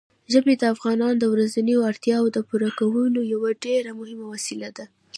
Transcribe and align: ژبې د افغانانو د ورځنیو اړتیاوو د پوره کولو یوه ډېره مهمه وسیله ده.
ژبې 0.33 0.53
د 0.57 0.63
افغانانو 0.73 1.19
د 1.21 1.25
ورځنیو 1.33 1.85
اړتیاوو 1.89 2.33
د 2.35 2.37
پوره 2.47 2.69
کولو 2.79 3.19
یوه 3.33 3.49
ډېره 3.63 3.91
مهمه 3.99 4.25
وسیله 4.33 4.69
ده. 4.77 4.85